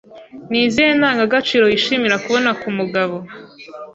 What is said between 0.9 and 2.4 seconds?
Ndangagaciro wishimira